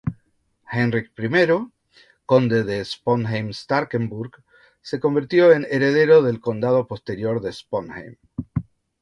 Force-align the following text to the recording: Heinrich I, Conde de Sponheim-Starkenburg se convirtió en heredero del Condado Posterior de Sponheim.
Heinrich 0.75 1.21
I, 1.25 1.57
Conde 2.25 2.63
de 2.63 2.79
Sponheim-Starkenburg 2.83 4.41
se 4.81 4.99
convirtió 4.99 5.51
en 5.51 5.67
heredero 5.69 6.23
del 6.23 6.41
Condado 6.41 6.87
Posterior 6.87 7.39
de 7.39 7.53
Sponheim. 7.53 8.15